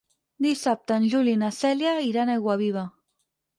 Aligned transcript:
Dissabte 0.45 0.97
en 1.01 1.05
Juli 1.11 1.35
i 1.37 1.39
na 1.43 1.51
Cèlia 1.59 1.93
iran 2.09 2.35
a 2.35 2.37
Aiguaviva. 2.41 2.89